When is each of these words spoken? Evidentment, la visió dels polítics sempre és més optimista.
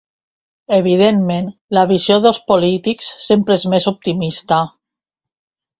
Evidentment, 0.77 1.51
la 1.79 1.83
visió 1.93 2.17
dels 2.25 2.41
polítics 2.49 3.13
sempre 3.29 3.61
és 3.61 3.69
més 3.77 3.91
optimista. 3.95 4.65